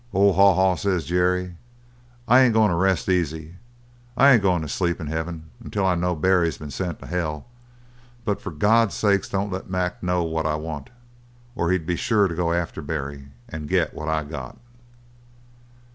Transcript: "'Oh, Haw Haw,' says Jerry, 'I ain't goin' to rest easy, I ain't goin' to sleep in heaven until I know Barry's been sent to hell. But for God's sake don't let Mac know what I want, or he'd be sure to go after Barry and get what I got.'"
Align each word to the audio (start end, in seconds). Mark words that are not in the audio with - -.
"'Oh, 0.15 0.33
Haw 0.33 0.55
Haw,' 0.55 0.73
says 0.77 1.05
Jerry, 1.05 1.57
'I 2.27 2.41
ain't 2.41 2.53
goin' 2.55 2.71
to 2.71 2.75
rest 2.75 3.07
easy, 3.07 3.57
I 4.17 4.31
ain't 4.31 4.41
goin' 4.41 4.63
to 4.63 4.67
sleep 4.67 4.99
in 4.99 5.05
heaven 5.05 5.51
until 5.63 5.85
I 5.85 5.93
know 5.93 6.15
Barry's 6.15 6.57
been 6.57 6.71
sent 6.71 6.97
to 7.01 7.05
hell. 7.05 7.45
But 8.25 8.41
for 8.41 8.49
God's 8.49 8.95
sake 8.95 9.29
don't 9.29 9.51
let 9.53 9.69
Mac 9.69 10.01
know 10.01 10.23
what 10.23 10.47
I 10.47 10.55
want, 10.55 10.89
or 11.53 11.69
he'd 11.71 11.85
be 11.85 11.95
sure 11.97 12.27
to 12.27 12.33
go 12.33 12.51
after 12.51 12.81
Barry 12.81 13.27
and 13.47 13.69
get 13.69 13.93
what 13.93 14.09
I 14.09 14.23
got.'" 14.23 14.57